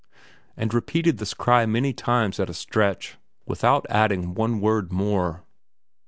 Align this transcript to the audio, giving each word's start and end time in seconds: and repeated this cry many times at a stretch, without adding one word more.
and 0.57 0.73
repeated 0.73 1.19
this 1.19 1.35
cry 1.35 1.63
many 1.67 1.93
times 1.93 2.39
at 2.39 2.49
a 2.49 2.55
stretch, 2.55 3.19
without 3.45 3.85
adding 3.91 4.33
one 4.33 4.59
word 4.59 4.91
more. 4.91 5.43